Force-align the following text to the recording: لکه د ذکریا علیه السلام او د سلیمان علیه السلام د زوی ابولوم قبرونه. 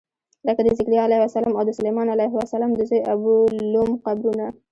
لکه 0.47 0.61
د 0.63 0.67
ذکریا 0.79 1.01
علیه 1.07 1.21
السلام 1.29 1.53
او 1.57 1.63
د 1.67 1.71
سلیمان 1.79 2.07
علیه 2.15 2.33
السلام 2.45 2.71
د 2.75 2.81
زوی 2.89 3.01
ابولوم 3.13 3.91
قبرونه. 4.05 4.45